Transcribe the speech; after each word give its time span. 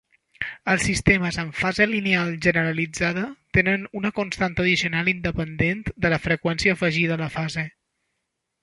Els 0.71 0.85
sistemes 0.87 1.35
amb 1.43 1.59
fase 1.59 1.85
lineal 1.91 2.31
generalitzada 2.47 3.27
tenen 3.59 3.85
una 4.01 4.13
constant 4.23 4.59
addicional 4.65 5.13
independent 5.15 5.87
de 6.07 6.13
la 6.17 6.21
freqüència 6.27 6.79
afegida 6.79 7.21
a 7.21 7.25
la 7.27 7.33
fase. 7.39 7.71